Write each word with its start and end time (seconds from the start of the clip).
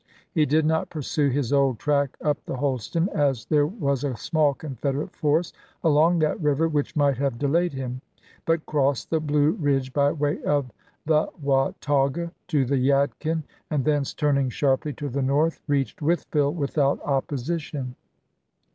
He 0.31 0.47
did 0.47 0.65
not 0.65 0.89
pursue 0.89 1.29
his 1.29 1.53
old 1.53 1.77
track 1.77 2.17
up 2.23 2.43
the 2.47 2.55
Holston, 2.55 3.07
as 3.09 3.45
there 3.45 3.67
was 3.67 4.03
a 4.03 4.15
small 4.17 4.55
Confederate 4.55 5.15
force 5.15 5.53
along 5.83 6.17
that 6.17 6.41
river 6.41 6.67
which 6.67 6.95
might 6.95 7.17
have 7.19 7.37
delayed 7.37 7.73
him; 7.73 8.01
but 8.47 8.65
crossed 8.65 9.11
the 9.11 9.19
Blue 9.19 9.55
Eidge 9.57 9.93
by 9.93 10.11
way 10.11 10.41
of 10.41 10.71
the 11.05 11.29
Watauga, 11.39 12.31
to 12.47 12.65
the 12.65 12.77
Yadkin, 12.77 13.43
and 13.69 13.85
thence 13.85 14.15
turning 14.15 14.49
sharply 14.49 14.93
to 14.93 15.07
the 15.07 15.21
north 15.21 15.61
reached 15.67 16.01
Wytheville 16.01 16.55
without 16.55 16.99
opposition. 17.03 17.95